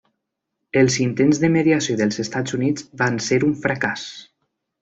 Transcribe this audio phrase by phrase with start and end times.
[0.79, 4.09] Els intents de mediació dels Estats Units van ser un fracàs.